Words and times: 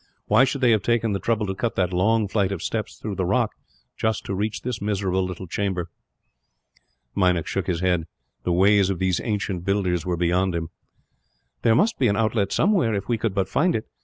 Why 0.25 0.45
should 0.45 0.61
they 0.61 0.71
have 0.71 0.81
taken 0.81 1.11
the 1.13 1.19
trouble 1.19 1.45
to 1.45 1.53
cut 1.53 1.75
that 1.75 1.93
long 1.93 2.27
flight 2.27 2.51
of 2.51 2.63
steps 2.63 2.95
through 2.97 3.13
the 3.13 3.23
rock, 3.23 3.51
just 3.95 4.25
to 4.25 4.33
reach 4.33 4.63
this 4.63 4.81
miserable 4.81 5.21
little 5.23 5.45
chamber?" 5.45 5.91
Meinik 7.15 7.45
shook 7.45 7.67
his 7.67 7.81
head. 7.81 8.07
The 8.41 8.51
ways 8.51 8.89
of 8.89 8.97
these 8.97 9.21
ancient 9.23 9.63
builders 9.63 10.03
were 10.03 10.17
beyond 10.17 10.55
him. 10.55 10.69
"There 11.61 11.75
must 11.75 11.99
be 11.99 12.07
an 12.07 12.17
outlet 12.17 12.51
somewhere, 12.51 12.95
if 12.95 13.07
we 13.07 13.19
could 13.19 13.35
but 13.35 13.47
find 13.47 13.75
it. 13.75 13.85